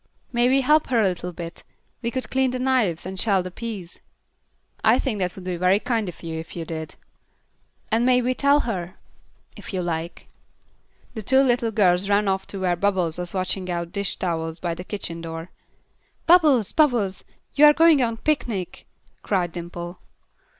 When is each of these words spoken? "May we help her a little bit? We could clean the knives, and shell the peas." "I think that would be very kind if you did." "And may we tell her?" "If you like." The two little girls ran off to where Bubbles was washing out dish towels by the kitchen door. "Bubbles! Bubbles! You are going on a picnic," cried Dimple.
"May 0.33 0.49
we 0.49 0.61
help 0.61 0.87
her 0.87 0.99
a 0.99 1.07
little 1.07 1.31
bit? 1.31 1.61
We 2.01 2.09
could 2.09 2.31
clean 2.31 2.49
the 2.49 2.57
knives, 2.57 3.05
and 3.05 3.19
shell 3.19 3.43
the 3.43 3.51
peas." 3.51 3.99
"I 4.83 4.97
think 4.97 5.19
that 5.19 5.35
would 5.35 5.43
be 5.43 5.57
very 5.57 5.79
kind 5.79 6.09
if 6.09 6.23
you 6.23 6.65
did." 6.65 6.95
"And 7.91 8.03
may 8.03 8.19
we 8.23 8.33
tell 8.33 8.61
her?" 8.61 8.95
"If 9.55 9.75
you 9.75 9.83
like." 9.83 10.27
The 11.13 11.21
two 11.21 11.41
little 11.41 11.69
girls 11.69 12.09
ran 12.09 12.27
off 12.27 12.47
to 12.47 12.59
where 12.59 12.75
Bubbles 12.75 13.19
was 13.19 13.35
washing 13.35 13.69
out 13.69 13.91
dish 13.91 14.15
towels 14.15 14.59
by 14.59 14.73
the 14.73 14.83
kitchen 14.83 15.21
door. 15.21 15.51
"Bubbles! 16.25 16.71
Bubbles! 16.71 17.23
You 17.53 17.65
are 17.65 17.73
going 17.73 18.01
on 18.01 18.15
a 18.15 18.17
picnic," 18.17 18.87
cried 19.21 19.51
Dimple. 19.51 19.99